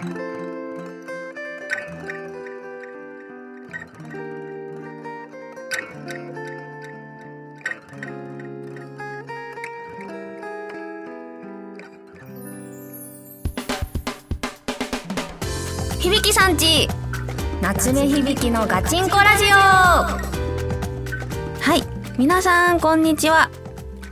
[0.00, 0.14] 響
[16.32, 16.88] さんち
[17.60, 19.48] 夏目響のガチンコラジオ。
[19.48, 20.20] は
[21.76, 21.82] い
[22.16, 23.50] 皆さんこんにちは。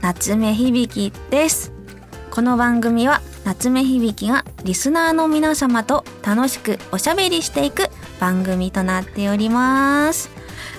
[0.01, 1.71] 夏目響です。
[2.29, 7.89] この番組は夏目響がリスナーの皆様と楽しくおしゃべりしていく
[8.19, 10.29] 番組となっております。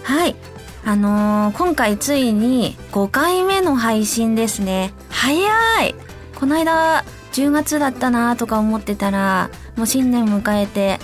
[0.03, 0.37] はい。
[0.85, 4.93] あのー、今回ついに5回目の配信ですね。
[5.09, 5.41] 早
[5.87, 5.95] い。
[6.39, 10.99] この間10月だったなとか思ってたらもう新年迎えて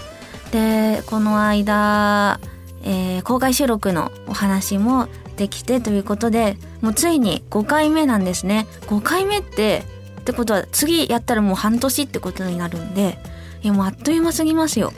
[0.53, 2.39] でこの間、
[2.83, 5.09] えー、公開収録のお話も
[5.39, 8.67] できてということでもうついに5回目なんですね。
[8.89, 9.85] 5回目って
[10.25, 13.19] ってことは次やったらもう半年ってことになるんで
[13.63, 14.91] いやもうあっという間すぎますよ。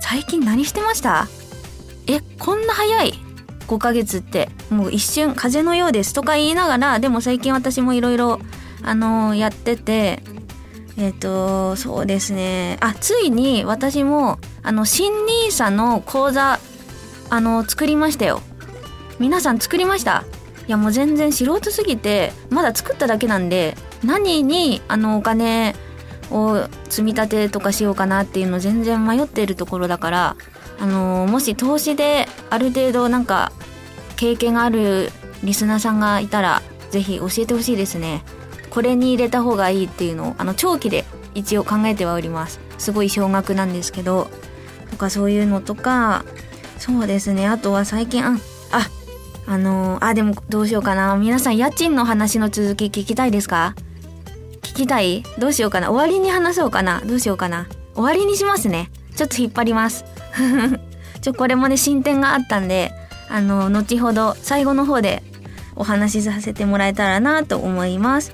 [0.00, 1.26] 最近何してました？
[2.06, 3.14] えこんな早い
[3.66, 8.40] ？5ヶ月ってもう一瞬風のようですとか言いながらでも最近私もいろいろ
[8.84, 10.22] あのー、やってて
[10.96, 12.78] えっ、ー、とそうですね。
[12.80, 16.60] あついに私もあの新 nisa の講座
[17.28, 18.40] あの作りましたよ。
[19.18, 20.24] 皆さん作りました？
[20.70, 25.74] いやもう全然素人すぎてまだ作っただけなんで何にあのお金
[26.30, 30.36] を積み立てとかしようかなっていうの全然迷っているところだから
[30.78, 33.50] あのもし投資である程度なんか
[34.14, 35.10] 経験がある
[35.42, 36.62] リスナーさんがいたら
[36.92, 38.22] 是非教えてほしいですね。
[38.70, 42.60] これに入れた方がいいっていうのをあの長期で一応考えてはおります。
[42.78, 44.28] すごい少額なんですけど
[44.92, 46.24] とかそういうのとか
[46.78, 47.48] そうですね。
[47.48, 48.38] あとは最近あ
[48.70, 48.88] あ
[49.50, 51.16] あのー、あでもどうしようかな。
[51.16, 53.74] 皆さん家賃の話の続き聞きたいですか？
[54.62, 55.24] 聞きたい？
[55.40, 55.90] どうしようかな。
[55.90, 57.00] 終わりに話そうかな。
[57.00, 57.66] どうしようかな。
[57.96, 58.90] 終わりにしますね。
[59.16, 60.04] ちょっと引っ張ります。
[61.20, 62.92] ちょこれもね進展があったんで
[63.28, 65.24] あの後ほど最後の方で
[65.74, 68.32] お話しさせてもらえたらなと思います。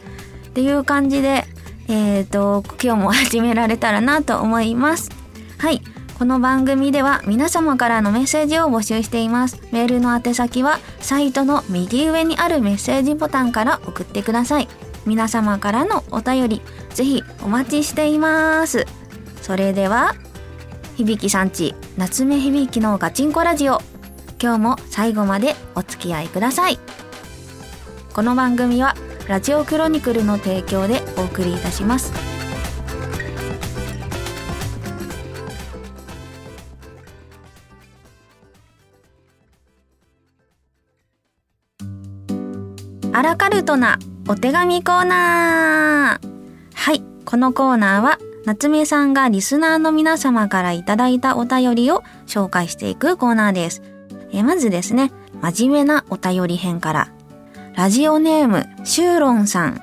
[0.48, 1.46] っていう感じで
[1.88, 5.08] えっ、ー、と今日も始められたらなと思います。
[5.56, 5.80] はい。
[6.18, 9.60] この番組では皆様からのメッセージを募集しています。
[9.70, 14.68] メールの宛先はサイトの右上にあるメッセージボタンから送ってください。
[15.04, 16.62] 皆様からのお便り、
[16.94, 18.86] ぜひお待ちしています。
[19.42, 20.14] それでは、
[20.96, 23.82] 響さんち夏目響のガチンコラジオ。
[24.40, 26.78] 今日も最後までお付き合いください。
[28.14, 28.96] この番組は
[29.28, 32.25] ラジオクロニクルの提供でお送りいたします。
[43.16, 46.28] アラカルトなお手紙コーナー
[46.74, 53.80] はい、このコーナーは夏目さんがリスナーの皆様からいただいたお便りを紹介していくコーナーです。
[54.32, 57.08] えまずですね、真面目なお便り編から。
[57.74, 59.80] ラジオネーム、シューロンさん。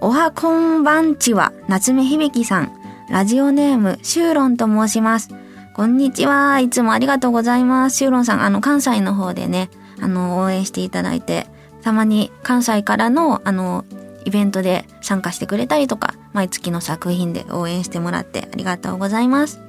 [0.00, 2.72] おはこんばんちは、夏目響さん。
[3.10, 5.30] ラジオネーム、シューロンと申します。
[5.74, 6.60] こんにちは。
[6.60, 7.96] いつもありがとうございます。
[7.96, 9.70] シューロンさん、あの、関西の方でね、
[10.00, 11.48] あの、応援していただいて、
[11.84, 13.84] たまに関西からのあの
[14.24, 19.60] イベントで参加してくれたりとか毎月の作品で応援してもらってありがとうございます。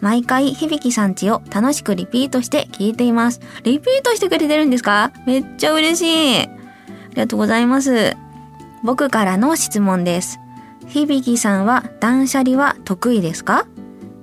[0.00, 3.40] 毎回響さんちを楽しくリピートして聞いています。
[3.64, 5.12] リピートしてくれてるんですか？
[5.26, 6.40] めっちゃ嬉しい。
[6.40, 6.46] あ
[7.10, 8.16] りがとうございます。
[8.82, 10.40] 僕からの質問です。
[10.88, 13.66] 響さんは断捨離は得意ですか？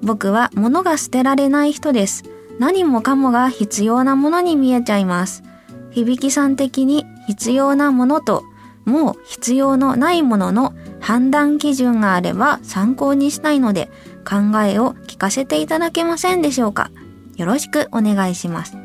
[0.02, 2.24] 僕は物が捨てられない人です。
[2.58, 5.44] 何もかもが必要なものに見えちゃいます。
[5.92, 8.44] 響さん的に必要なものと
[8.86, 13.92] もう必要のないものの判断基準があれば参考にしたいので
[14.28, 16.90] 考えを聞かせていただけませんでしょうか？
[17.38, 18.78] よろしくお願いします。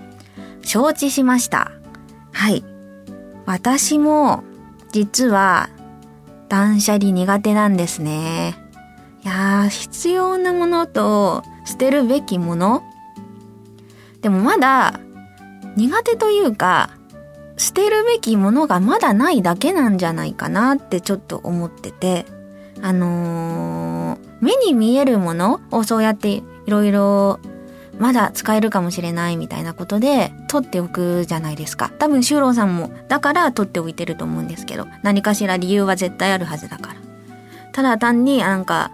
[0.60, 1.72] 承知しました。
[2.33, 2.62] はい。
[3.47, 4.44] 私も
[4.93, 5.71] 実は
[6.50, 8.56] 断捨離苦手なんですね。
[9.22, 12.83] いやー、必要なものと捨てるべきもの？
[14.21, 15.01] でもまだ
[15.77, 16.91] 苦手というか
[17.56, 22.27] 捨てるべきものがまだないだけなんじゃないかなってちょっと思ってて、
[22.83, 27.41] あのー、目に見えるものをそうやっていろいろ
[27.98, 31.91] まだ使えるかもしれないみたいなことで取っておくじゃないですか。
[31.98, 36.97] 多分修郎さんもだから取っておいてると思うんですけど、何かしら理由は絶対あるはずだから。
[37.72, 38.91] ただ単になんか、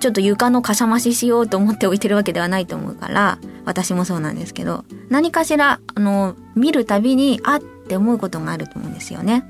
[0.00, 9.44] ちょっと床のかさ増ししようと思っておいてるわけではないと思うから、私もそうなんですけど、何かしら、あの、見るたびに、あって思うことがあると思うんですよね。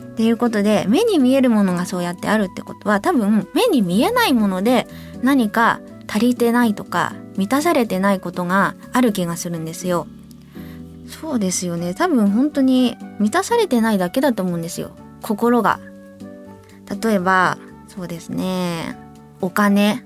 [0.00, 4.86] っていうことで、目に見えるものがそうやってあるってことは、多分、目に見えないもので
[5.22, 10.08] 何か足りてないとか満たされてないことがある気がするんですよ。
[11.08, 14.90] そうですよね多分本当に満たされてないだけだと思うんですよ
[15.22, 15.80] 心が。
[17.02, 18.96] 例えばそうですね
[19.40, 20.04] お金。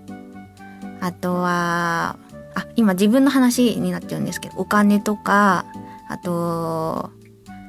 [1.00, 2.16] あとは
[2.54, 5.64] あ今自分の話になっちゃうんですけどお金とか
[6.08, 7.10] あと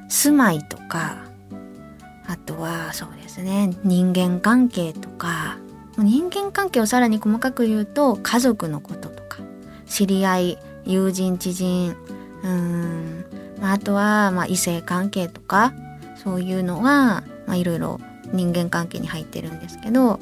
[0.08, 1.24] 住まいとか
[2.26, 5.58] あとはそうですね人間関係とか。
[5.96, 9.38] 人間関係をさらに細かく言うと家族のこととか
[9.86, 11.94] 知り合い友人知人
[12.42, 13.24] うん
[13.62, 15.72] あとはまあ異性関係とか
[16.16, 17.22] そういうのが
[17.54, 18.00] いろいろ
[18.32, 20.18] 人間関係に入ってるんですけど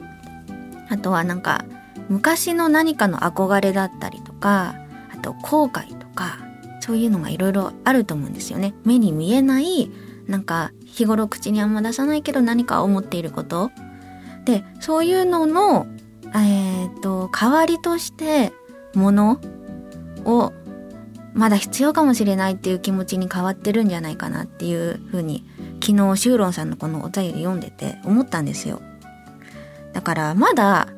[0.88, 1.64] あとはなんか
[2.08, 4.74] 昔の何かの憧れだったりとか
[5.12, 6.38] あと後悔とか
[6.80, 8.74] そういうのがいろいろあると思うんですよね。
[8.84, 9.90] 目に見えない
[10.26, 13.70] なんか日頃口にあんま出さないけど何か思っていること
[14.44, 15.86] でそういうのの
[16.34, 18.52] えっ、ー、と代わりとして
[18.94, 19.40] もの
[20.24, 20.52] を
[21.34, 25.46] まだ必要かもしれないっていう気持ちに変わってるんじゃないかなっていうふうに
[25.82, 28.82] 昨日シューロンさんのこのお便り読んでて思ったんですよ。
[29.92, 30.88] だからまだ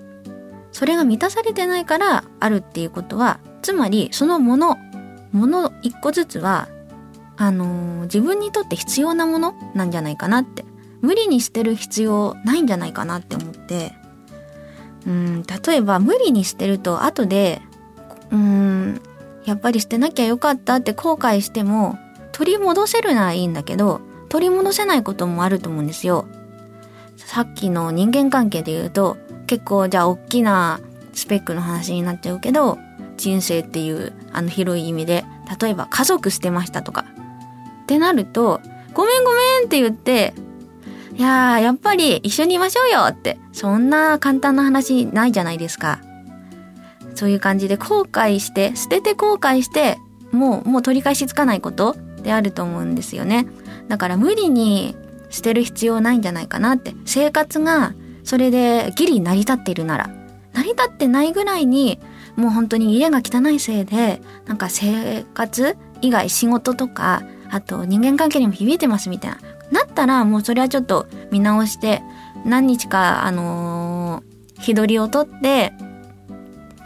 [0.72, 4.76] それが満たされてないからあるっていうことはつまりそのもの
[5.32, 6.68] もの一個ずつは
[7.36, 10.64] あのー、自分にとって必要なものなんじゃないかなって
[11.00, 13.92] 無理に捨てる必要ないんじゃないかなって思って
[15.06, 17.60] うん例えば無理に捨てると後で
[18.30, 19.00] うん
[19.44, 21.98] やっぱり捨てなきゃよかったって後悔しても
[22.32, 26.26] 取り戻せるならいいんだけど取り戻せないこともあると思うんですよ。
[27.16, 29.16] さっきの人間関係で言うと
[29.46, 30.80] 結構じゃあ大きな
[31.12, 32.78] スペックの話になっちゃうけど
[33.16, 35.24] 人生っていうあの広い意味で
[35.60, 37.04] 例えば家族捨てましたとか
[37.82, 38.60] ってなると
[38.92, 40.34] ごめんごめんって言って
[41.14, 46.00] いやーやっぱり一緒にいましょうよってそんな簡単な話ないじゃないですか。
[47.14, 49.98] そういう感じで後悔して捨てて後悔して
[50.32, 53.46] もうもう取り返しつかないことであると思うんですよね
[53.88, 54.96] だから無理に
[55.34, 56.94] 捨てる必要ないんじゃないかなって。
[57.04, 57.92] 生活が
[58.22, 60.10] それでギリ成り立っているなら。
[60.52, 61.98] 成り立ってないぐらいに
[62.36, 69.38] もう本当に家が汚いせいでなんか生活以外仕事とかあと人間関係にも響いてますみたいな。
[69.72, 72.02] なったらもうそれはちょっと見直して
[72.44, 75.72] 何日かあのー、日取りを取って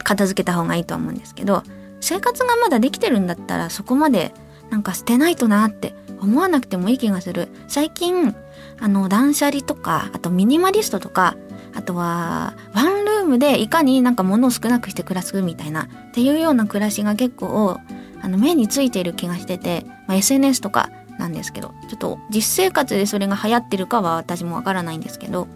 [0.03, 1.61] 片付けた方がいいと思うんですけど
[2.01, 4.33] 生活がまだできてるんだったらそこまで
[4.71, 8.35] なんか捨てないとなって思わなくてもいい気がする最近
[8.79, 11.35] あの断捨離とかあとミニマリストとか
[11.75, 17.79] あとはワンルームでいかになんか物を少なくして暮らすみたいなっていうような暮らしが結構
[18.21, 25.47] あの目についている気がしてて、まあ、SNS とかなんですけどちょっと実生活でそれが流行ってるかは私もわからないんですけど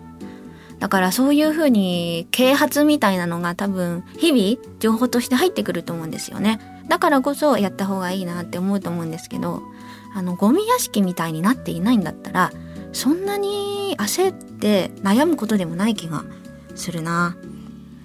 [0.80, 6.60] だからそういうふうに啓発みたいなのが多分日々情報として入ってくると思うんですよね。
[6.90, 9.64] だからこそやった方がいいなって思うと思うんですけど、
[10.14, 12.52] あのゴミ屋敷みたいになっていないんだったら、
[12.92, 16.24] そんなに焦って悩むことでもない気が
[16.76, 17.36] するな。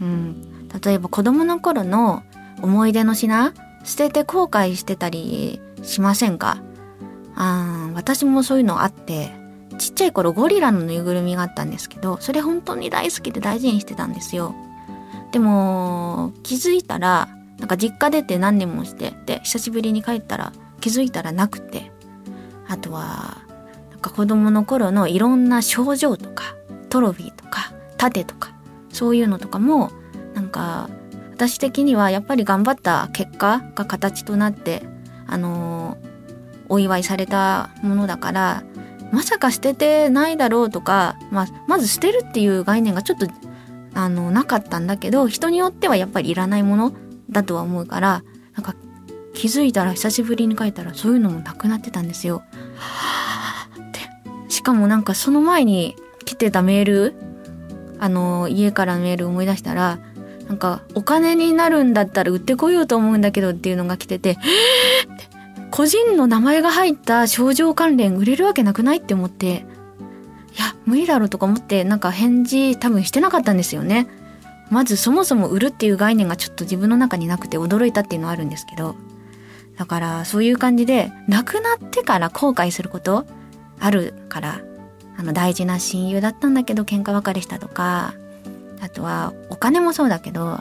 [0.00, 0.68] うん。
[0.82, 2.22] 例えば子供の頃の
[2.62, 6.58] 思い出の品捨てて後悔してたりしませんか？
[7.36, 9.30] あ私もそういうのあって
[9.78, 14.56] ちっちゃい頃ゴリラのぬいぐるみがあったんですけどそれ本当に大好きで大事にしてたんですよ
[15.30, 17.28] でも気づいたら
[17.58, 21.92] なんか実家出て何年もしてで久しぶりに帰ったら気づいたらなくて
[22.68, 23.38] あとは
[23.90, 26.54] なんか子供の頃のいろんな賞状とか
[26.90, 28.52] トロフィーとか盾とか
[28.90, 29.90] そういうのとかも
[30.34, 30.88] なんか
[31.32, 34.82] 私的にはやっぱり頑張った結果が形となって
[35.26, 35.98] あの、
[36.70, 38.64] お祝いされたものだから
[39.12, 43.26] まさか捨ててないだろうとか、まあ、まず捨てるっていう概念がちょっと
[43.94, 46.92] あのなかったんだけど人によってはやっぱりいらないもの
[47.30, 48.22] だとは思うから
[48.54, 48.74] なんか
[49.34, 52.42] 気づいたら久しぶりに書いたらそういうのもなくなってたんですよ。
[52.78, 54.00] はあって
[54.50, 57.14] しかもなんかその前に来てたメール
[57.98, 59.98] あの家からメール思い出したら
[60.48, 64.36] なんかお金になるんだったら売ってこようと思うんだけどっていうのが来てて「!」
[65.18, 65.38] て
[65.70, 74.08] 個人の名前が入った症状関連売れるわけなくないって思って、いや、無理だろうとか思って、なんか返事多分してなかったんですよね。
[74.70, 78.96] まずそもそも売るっていう概念がちょっと自分の中になくて驚いたっていうのはあるんですけど、
[79.78, 83.24] だからそういう感じで、亡くなってから後悔すること
[83.78, 84.60] あるから、
[85.16, 88.14] あの大事な親友だったんだけど喧嘩別れしたとか、
[88.80, 90.60] あとはお金もそうだけど、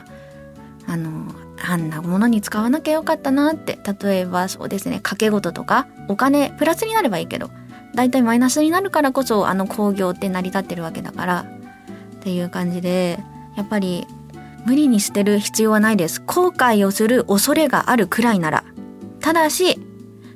[0.86, 1.34] あの、
[1.66, 7.50] あんなものに使わなきゃよかったなって例えばそうですね掛け事とかお金プラスになればいいけど
[7.94, 13.18] だいたいマイナスになるからこそあの工業って成り立ってるわけだからっていう感じで
[13.56, 14.06] やっぱり
[14.66, 16.20] 無理に捨てる必要はないです。
[16.20, 18.64] 後悔をする恐れがあるくらいなら
[19.20, 19.78] ただし、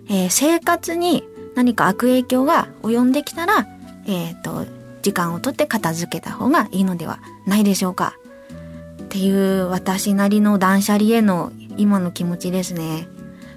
[0.08, 1.24] えー、生活に
[1.54, 3.66] 何か悪影響が及んできたら
[4.06, 4.66] えっ、ー、と
[5.02, 8.16] 時間をとって片付けた方がいいのではないでしょうか
[9.02, 13.08] っていう私なりの断捨離への今の気持ちですね。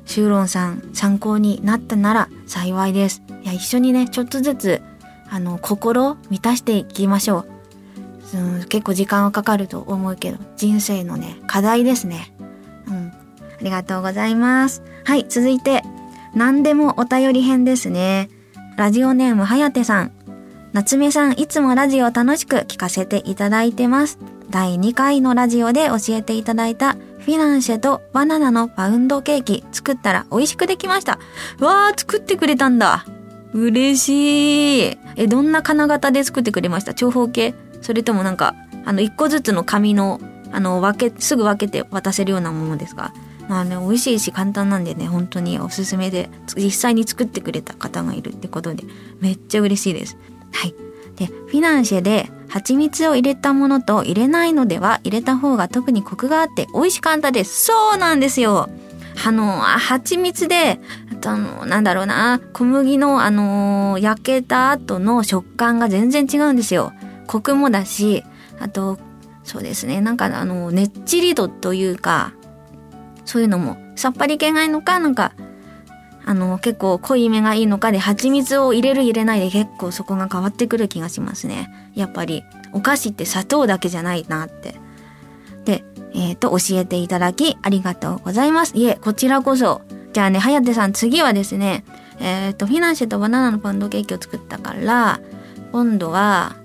[0.05, 3.22] シューロンさん参考になったなら幸いです。
[3.44, 4.82] いや一緒にねちょっとずつ
[5.29, 7.46] あの心を満たしていきましょ
[8.34, 8.38] う。
[8.38, 12.35] うん、結構時間はかかると思うけど人生のね課題ですね。
[13.65, 14.84] ありがとうございます。
[15.05, 15.81] はい続いて
[16.36, 18.29] 何でもお便り編ですね。
[18.77, 20.12] ラジオネームはやてさん。
[20.72, 24.19] 夏目さんいつもラジオ楽しく聞かせていただいてます。
[24.51, 31.17] 第2回のラジオで教えていただいたフィナンシェとバナナのパウンドケーキ作ったら美味しくできました。
[31.60, 33.03] わー、作ってくれたんだ。
[33.51, 34.98] 嬉しい。
[35.15, 36.93] え、どんな金型で作ってくれました？
[36.93, 37.55] 長方形？
[37.81, 38.53] それともなんか、
[38.86, 40.19] あの、一個ずつの紙の、
[40.51, 43.12] あの、分け、すぐ分けて渡せるようなものですか？
[43.48, 48.84] まあね、美味しいし簡単なんでね、本当におすすめで、実際に作ってくれた方がいるってことで、
[49.20, 50.18] めっちゃ嬉しいです。
[50.52, 50.75] はい。
[51.16, 57.66] で、フィナンシェで蜂蜜を入れたものと入れないのでは入れた方が特にコクがあって美味しかったです。
[57.66, 58.70] そうなんですよ。
[59.25, 60.80] あの、蜂蜜で、
[61.12, 66.94] あとあの、なんだろうな、小麦のあの、焼けた後の食感が全然違うんですよ。
[67.28, 68.24] コクもだし、
[68.60, 69.00] あと、
[69.44, 72.34] そうですね、なんかあの、ねっちり度というか、
[73.25, 75.34] そういうのも、さっぱり系がいいのか、なんか、
[76.25, 81.70] あの、結構濃いめがいいのかで、蜂蜜を入れる入れないで結構そこが変わってくる気がしますね。
[81.94, 84.75] やっぱり、お菓子って砂糖だけじゃないなって。
[85.65, 88.75] で、えっ、ー、と、教えていただきありがとうございます。
[88.75, 89.82] いえ、こちらこそ。
[90.13, 91.84] じゃあね、はやてさん、次はですね、
[92.20, 95.20] えっ、ー、と、フィナンシェとバナナのパンドケーキを作ったから、
[95.72, 96.55] 今度は、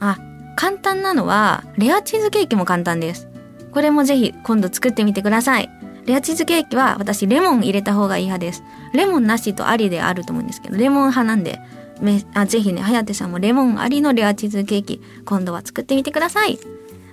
[0.00, 0.18] あ、
[0.56, 3.28] 簡単なのは、レアチーズケーキも簡単です。
[3.72, 5.70] これもぜひ今度作ってみてください。
[6.06, 8.62] レアチーズケーキは私レモン入れた方がいい派です。
[8.92, 11.60] レモンなしとありであると思うんですけど、レモン派なんで、
[12.00, 16.58] めあぜひね、はやてさんもレモンありのレアチーズケーキ、今度は作ってみてください。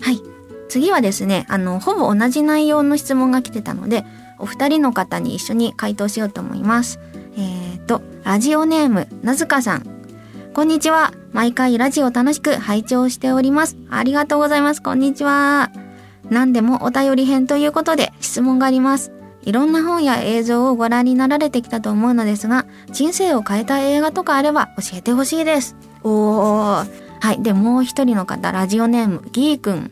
[0.01, 0.21] はい。
[0.69, 4.05] 次はですね、あの、ほぼ同じ内容の質問が来てたので、
[4.39, 6.99] お二人の方に一緒に回答しようと思います。
[7.37, 9.85] えっ、ー、と、ラジオネーム、なずかさん。
[10.53, 11.13] こんにちは。
[11.31, 13.77] 毎回ラジオ楽しく拝聴しております。
[13.89, 14.81] ありがとうございます。
[14.81, 15.71] こんにちは。
[16.29, 19.11] 何でもお便り編ということで質問があります。
[19.41, 25.75] いろんな本や映像をご覧になられてきたと思うのですが、人生を変えた映画とかあれば教えてほしいです。
[26.03, 26.87] おー。
[27.21, 27.41] はい。
[27.41, 29.91] で、もう一人の方、ラジオネーム、ギーくん。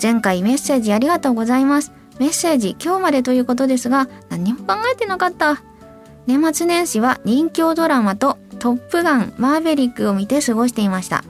[0.00, 1.92] 前回メッセージありがとうございます。
[2.18, 5.62] メッセージ今日までということですが、何も考えてなかった。
[6.26, 11.22] 年末年始は人気ドラマとトップガンマーヴェリックを見て過ごしていました。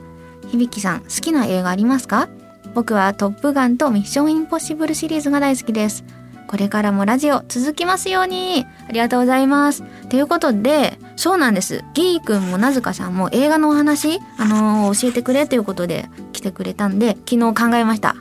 [0.51, 2.29] 響さん、好きな映画ありますか？
[2.75, 6.03] 僕はトップガンとミッションインポッシブルシリーズが大好きです。
[6.45, 8.65] これからもラジオ続きますように。
[8.89, 9.81] ありがとうございます。
[10.09, 11.85] ということで、そうなんです。
[11.93, 18.17] ギーくんもなずかさんも映画のお話、あのー、教えてくれということで来てくれたんで、昨日考えました。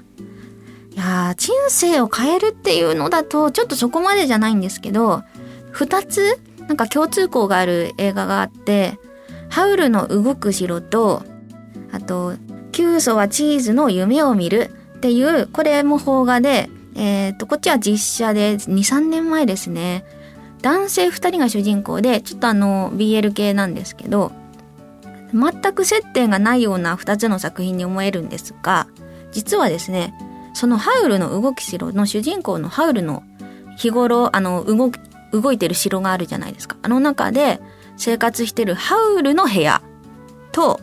[0.92, 5.24] いやー、人生を変えるっていうのだと、ちょっとそこまでじゃないんですけど、
[5.72, 9.00] 二つ、なんか共通項がある映画があって、
[9.50, 11.24] ハウルの動く城と、
[11.90, 12.34] あと、
[12.74, 20.04] キソはチーズの夢を見るっていう、これも邦画で、えっ、ー、と、こっちは実写で2、3年前ですね。
[20.60, 24.32] 男性2人が主人公で、ちょっとあの、BL 系なんですけど、
[25.32, 28.88] 全く接点がないような2つの作品に思えるんですが、
[29.30, 30.12] 実はですね、
[30.52, 33.22] そのハウルの動き城の主人公のハウルの
[33.76, 34.98] 日頃、あの、動き
[35.30, 36.76] 動いてる城があるじゃないですか。
[36.82, 37.60] あの中で
[37.96, 39.80] 生活してるハウルの部屋
[40.50, 40.80] と、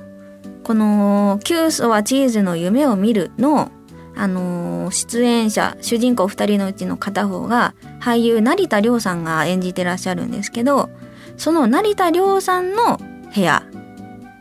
[0.72, 3.74] この「キュはチーズの夢を見るの」
[4.16, 10.90] あの、出演者主人公2人のうちの片方が俳優成田凌さんが演じてらっしゃるんですけど
[11.36, 13.02] その成田凌さんの
[13.36, 13.64] 部屋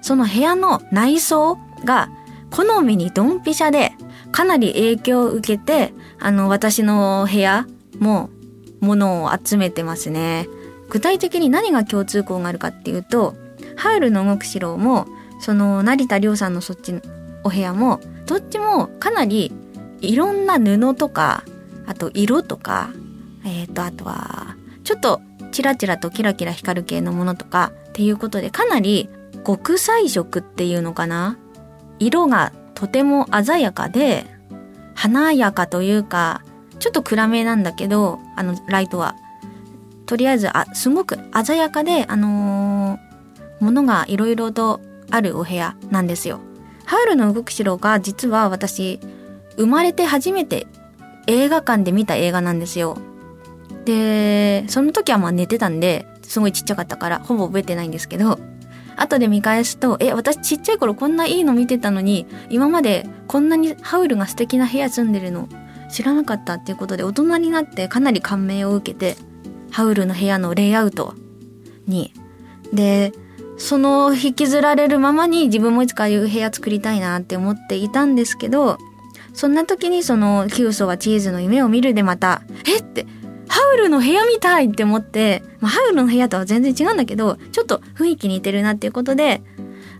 [0.03, 2.11] その部屋の内装が
[2.53, 3.91] 好みにドンピシャで
[4.31, 7.67] かなり影響を受けてあの私の部屋
[7.99, 8.31] も
[8.79, 10.47] 物を集めてますね。
[10.91, 13.35] 具体的に何が共通項があるかっていうと
[13.75, 15.09] ハウルの動く城も
[15.41, 17.01] その成田凌さんのそっちの
[17.43, 19.53] お部屋もどっちもかなり
[20.01, 21.45] いろんな布とか
[21.87, 22.91] あと色とか
[23.45, 25.21] えっ、ー、とあとはちょっと
[25.51, 29.09] チラチラとキラキラ光る系のものとかっていうことでかなり
[29.45, 31.39] 極彩色っていうのかな？
[31.99, 34.27] 色がとても鮮やかで
[34.95, 36.43] 華やかというか
[36.79, 39.17] ちょっと暗めなんだけどあのライトは。
[40.07, 44.81] とりあえずあすごく鮮やかであのー、ものがいろいろと
[45.11, 46.41] あるお部屋なんですよ。
[46.85, 49.01] ハウルの動く城が実は私
[49.57, 50.67] 生まれて初めて
[51.27, 52.99] 映画館で見た映画なんですよ。
[53.85, 58.39] で、その時はまあ寝てたんで、すごいちっちゃかったから、ほぼ覚えてないんですけど、
[58.97, 65.49] 後で見返すと、え、私ちっちゃい頃こんないいの見てたのに、今までこんなにハウルが素敵な部屋住んでるの
[65.91, 69.17] 知らなかったっていうことで、大人になってかなり感銘を受けて、
[69.71, 71.15] ハウルの部屋のレイアウト
[71.87, 72.13] に。
[72.73, 73.13] で、
[73.61, 78.79] その引きずられるままに自分もいつかああいう部屋作りたいなって思っていたんですけど、
[79.35, 83.07] そんな時にその、キウソはチーズの夢を見るでまた、えって、
[83.49, 89.43] ハウルの部屋みたいって思って、まあ、ハウルの部屋とは全然違うんだけど、ちょっと雰囲気似てるなっていうことで、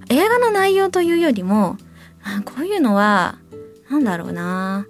[0.09, 1.77] 映画の内容というよりも
[2.23, 3.39] あ、こういうのは、
[3.89, 4.87] なんだろうな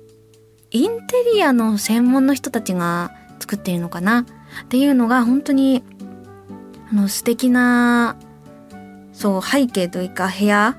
[0.71, 5.83] インテリアの専門の人たちが作っているのかなっていうのが本当に、
[6.91, 8.17] あの素敵な、
[9.21, 10.79] そう、背景というか部屋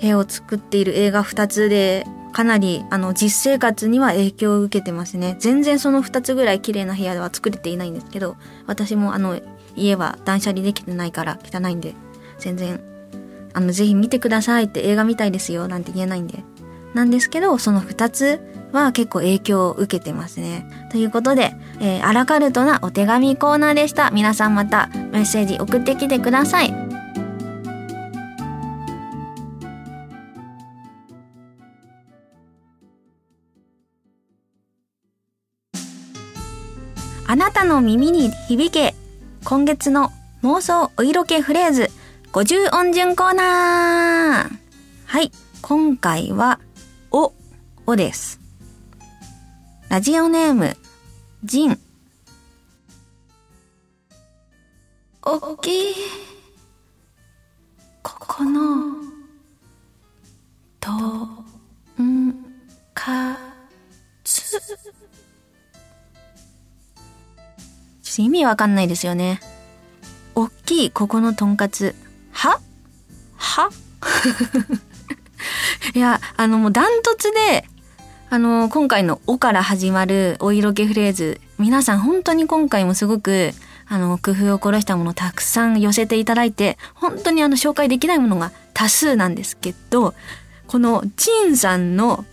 [0.00, 9.40] 部屋を作っている映画2つでかなりあの実生活には影響を受けてますね全然その2つぐらい綺麗な部屋では作れていないんですけど私もあの
[9.76, 11.94] 家は断捨離できてないから汚いんで
[12.38, 12.80] 全然
[13.54, 16.44] あのぜひ見てくださいって映画みたいですよなんて言えないんで
[16.94, 18.40] なんですけどその2つ
[18.72, 20.66] は結構影響を受けてますね。
[20.90, 24.10] ということで、えー、アラカルトなお手紙コーナーでした。
[24.10, 26.87] 皆さんまたメッセージ送ってきてください。
[37.68, 38.94] の耳に響け
[39.44, 40.10] 今月の
[40.42, 41.90] 妄想お色気フレーズ
[42.32, 44.56] 50音順コーナー。
[45.04, 46.60] はい今回は
[47.10, 47.34] お
[47.86, 48.40] おです。
[49.90, 50.78] ラジオネーム
[51.44, 51.78] ジン。
[55.22, 55.94] おっきい
[58.02, 58.94] ここの
[60.80, 60.90] と
[62.02, 62.34] ん
[62.94, 63.36] か
[64.24, 64.58] つ。
[68.22, 69.40] 意味わかんないですよね。
[70.34, 71.94] おっきいここのとんかつ。
[72.32, 72.60] は？
[73.36, 73.70] は？
[75.94, 77.64] いや、あのもうダントツで、
[78.30, 83.52] あの、今回の「お」から始まるお色気フレーズ、皆さん本当に今回もすごく、
[83.88, 90.14] あの、工夫を凝らしたものたくさん寄せていただいて、本当にあの、紹介できないものが多数なんですけど、
[90.66, 92.26] このチンさんの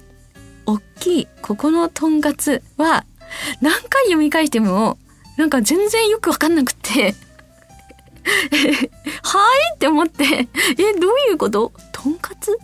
[0.65, 3.05] おっきいここのとんかつは、
[3.61, 4.97] 何回読み返しても
[5.37, 7.13] なんか全然よくわかんなくて
[9.23, 9.39] は
[9.71, 10.23] いって思って
[10.77, 11.71] え、どういうこと？
[11.91, 12.57] とんかつ？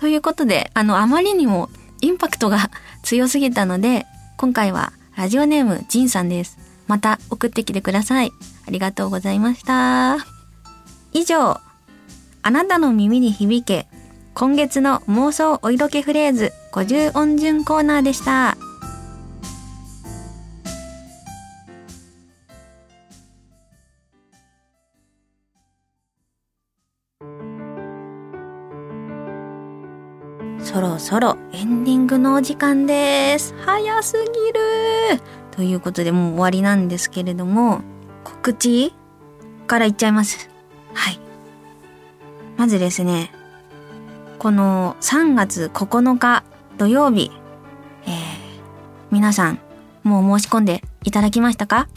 [0.00, 1.68] ということで、あの、あまりにも
[2.00, 2.70] インパクトが
[3.02, 4.06] 強すぎたので、
[4.38, 6.56] 今回はラジオネームジンさんです。
[6.86, 8.32] また送ってきてください。
[8.66, 10.16] ありがとうございました。
[11.12, 11.58] 以上、
[12.42, 13.88] あなたの耳に響け、
[14.34, 18.56] 今月の妄想お色気フレーズ50音順コーナーでした。
[30.78, 33.52] そろそろエンディングのお時間です。
[33.66, 37.80] 早すぎるということでもう終わりなんですけれども、
[38.22, 38.94] 告知
[39.66, 40.48] からいっちゃいます。
[40.94, 41.18] はい。
[42.56, 43.32] まずですね、
[44.38, 46.44] この3月9日
[46.76, 47.32] 土曜日、
[48.06, 48.12] えー、
[49.10, 49.58] 皆さん、
[50.04, 51.88] もう申し込んでいただきましたか？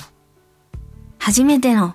[1.19, 1.93] 初めての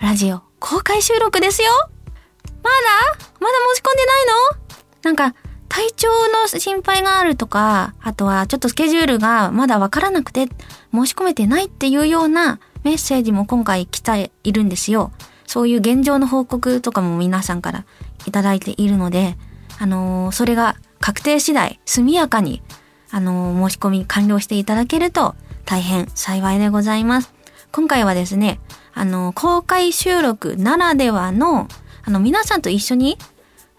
[0.00, 3.28] ラジオ公開収録ですよまだ？
[3.38, 4.62] まだ申し込んでないの？
[5.04, 5.36] なんか、
[5.72, 10.48] 体調の心配があるとか、あとはちょっとスケジュールがまだわからなくて
[10.92, 15.12] 申し込めてないっていうようなメッセージも今回来ているんですよ。
[15.46, 17.86] そういう現状の報告とかも皆さんから
[18.26, 19.38] いただいているので、
[19.78, 22.62] あのー、それが確定次第速やかに、
[23.10, 27.32] あのー、申し込み完了していただけると大変幸いでございます。
[27.70, 28.60] 今回はですね、
[28.92, 31.66] あのー、公開収録ならではの、
[32.04, 33.16] あの、皆さんと一緒に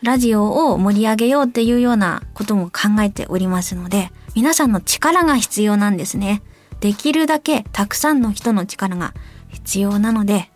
[0.03, 6.41] ラジオを盛り上げようっていうようなことも考えておりますので、皆さんの力が必要なんですね。
[6.81, 9.13] できるだけたくさんの人の力が
[9.47, 10.51] 必要なので、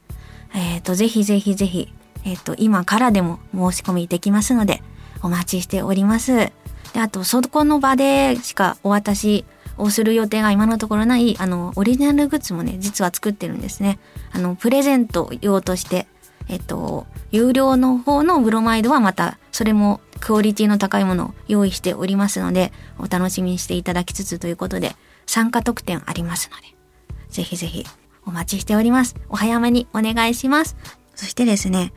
[0.54, 1.94] えっ、ー、と、ぜひぜひぜひ、
[2.26, 4.84] えっ、ー、と、今からでも申し込みできますので、
[5.24, 6.36] お待ちしております。
[6.36, 6.52] で、
[6.98, 9.46] あと、そこの場でしかお渡し
[9.78, 13.98] をする予定が今のところない、あの、オリジナルグッズもね、実は作ってるんですね。
[14.34, 16.06] あの、プレゼント用として、
[16.50, 26.64] えっと、有料の方のブロマイドはまた、それもクオリティの高いものを用意しておりますので、お楽しみにしていただきつつということで、参加特典ありますので、
[27.30, 27.86] ぜひぜひ
[28.26, 29.16] お待ちしております。
[29.30, 30.78] お早めにお願いします。
[31.16, 31.94] そしてですね、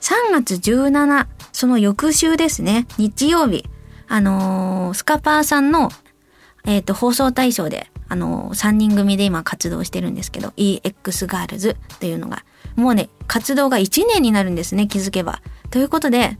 [0.00, 3.66] 3月17、その翌週ですね、日曜日、
[4.08, 5.90] あのー、スカパーさんの
[6.64, 12.44] えっ、と、放送対象で、あの、3人組で今活動してるんですけど、EX ガールズっていうのが、
[12.76, 15.40] もうね、活動が1年になるんですね、気づけば。
[15.70, 16.36] ということで、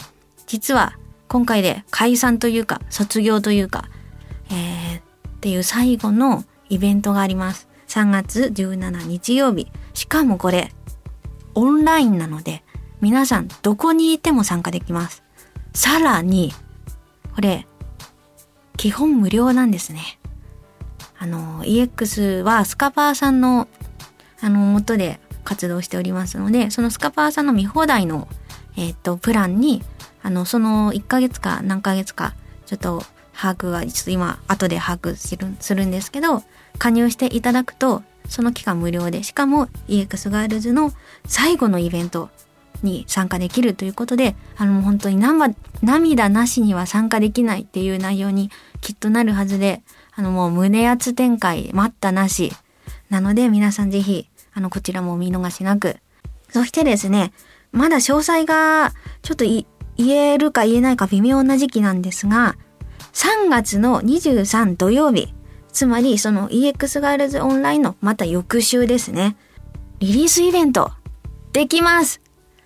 [0.46, 3.88] 実は今回で解散というか、卒業というか、
[4.50, 5.02] えー、っ
[5.40, 7.68] ていう最後のイベントがあります。
[7.88, 9.68] 3月17日曜日。
[9.94, 10.72] しかもこれ、
[11.54, 12.62] オンラインなので、
[13.00, 15.22] 皆さんどこにいても参加できます。
[15.74, 16.52] さらに、
[17.34, 17.66] これ、
[18.76, 20.18] 基本無料なんですね。
[21.18, 23.68] あの、EX はスカパーさんの、
[24.40, 28.28] あの、元で活動しておりますので、そのスカパーさんの見放題の、
[28.76, 29.82] えっ、と、プランに、
[30.22, 32.34] あの、その1ヶ月か何ヶ月か、
[32.66, 36.42] ちょっと把握は、ちょっと今、後で把握するするんですけど、
[36.78, 40.92] 加入していただくと、その期間無料で、しかも EX ガールズの
[41.26, 42.30] 最後のイベント
[42.82, 45.16] に参加できるということで、あの、本当に
[45.82, 48.50] 涙なしには参加できないっていう内容に
[48.80, 49.82] きっとなるはずで、
[50.14, 52.52] あの、もう胸圧展開待ったなし。
[53.10, 55.96] なので皆さんぜひ、あの、こちらも見逃しなく。
[56.50, 57.32] そしてですね、
[57.72, 59.66] まだ詳細がちょっと言
[60.10, 62.56] えるか言えないか微妙な時期なんですが、
[63.12, 65.34] 3月の23土曜日、
[65.72, 69.36] つまりその EX ガールズオンラインのまた翌週ですね。
[70.00, 70.92] リリースイベント、
[71.52, 72.20] できます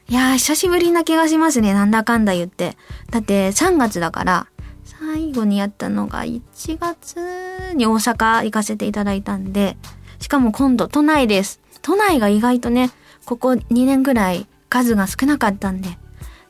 [0.09, 1.75] いやー、久しぶりな気がしますね。
[1.75, 2.77] なんだかんだ言って。
[3.11, 4.47] だって3月だから、
[4.85, 6.43] 最後にやったのが1
[6.79, 9.77] 月に大阪行かせていただいたんで、
[10.21, 11.61] しかも今度都内です。
[11.87, 12.91] 都内が意外とね、
[13.27, 15.97] ここ2年ぐらい数が少なかったんで、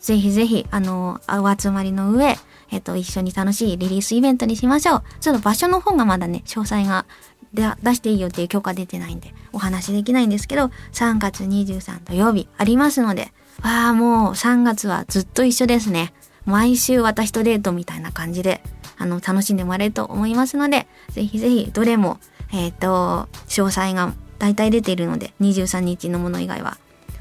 [0.00, 2.38] ぜひぜひ、あの、お集まりの上、
[2.70, 5.02] えっと、一緒に楽しいリリースイベントにしましょう。
[5.20, 7.04] ちょっと場所の方がまだね、詳細が
[7.52, 13.30] 出していいよっていう許可出てないんで、お話できないんですけど、3月23土曜日ありますので、
[13.62, 16.14] わあ、もう3月はずっと一緒ですね。
[16.46, 18.62] 毎週私とデートみたいな感じで、
[18.96, 22.20] あの、楽しんでもらえると思いますので、ぜひぜひどれも、
[22.54, 26.78] えっ、ー、と、詳細が大体出ているので、23日のもの以外は。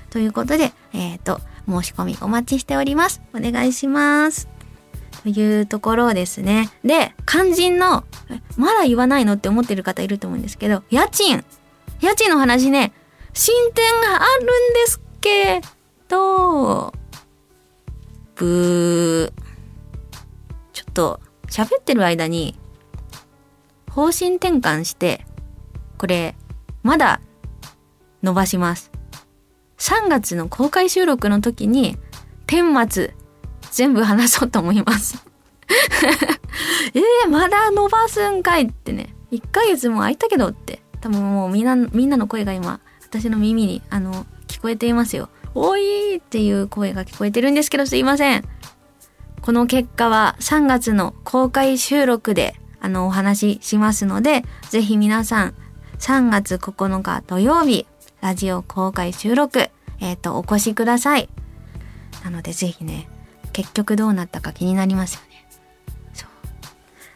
[0.10, 3.22] ということで、えっ、ー、と、申し込みお待ちしております。
[3.34, 4.48] お願いします。
[5.24, 6.70] というところですね。
[6.84, 8.04] で、肝心の、
[8.58, 11.44] まだ言わないのって思ってる方いると思うんですけど、家賃
[12.02, 12.94] 家賃の話ね、
[13.34, 15.62] 進展があるんですけ
[16.08, 16.94] と、
[18.36, 19.46] ブー。
[20.74, 22.60] ちょっと喋ってる間に
[23.90, 25.26] 方針転換して、
[25.98, 26.36] これ、
[26.86, 27.20] まだ
[28.22, 28.92] 伸ばします。
[29.80, 31.98] 3月の公開収録の時に、
[32.46, 33.16] 顛末
[33.72, 35.26] 全部話そうと思います
[36.94, 39.16] えー、まだ伸ばすんかいってね。
[39.32, 40.84] 1ヶ月も空いたけどって。
[41.02, 45.30] 多分もうみんな、みんなの声が今、私の耳に、あの、聞こえていますよ。
[45.56, 48.44] おいっていう声が聞こえてるんですけどすいません。
[49.42, 55.56] この結果は3月の公開収録であのお話ししますので、ぜひ皆さん
[56.00, 57.88] 3月9日土曜日、
[58.22, 61.30] ラジオ公開収録、えっ、ー、と、お越しください。
[62.24, 63.08] なのでぜひね、
[63.54, 65.46] 結局どうなったか気になりますよね。
[66.14, 66.30] そう。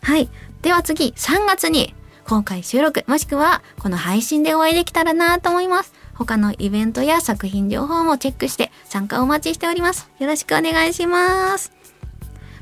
[0.01, 0.29] はい。
[0.61, 1.93] では次、3月に
[2.25, 5.93] 公開収録、もしくはこの配信でお会いできたらなと思います。
[6.13, 10.09] 他のイベントや作品情報もチェックして参加お待ちしております。
[10.19, 11.79] よろしくお願いします。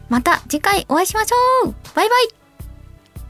[0.09, 2.29] また次回お会いしましょうバイバイ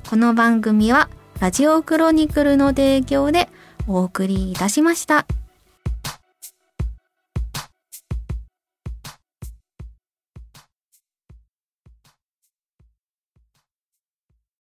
[0.08, 3.48] この番組はラジオクロニクルの提供で
[3.88, 5.28] お送りいたしました。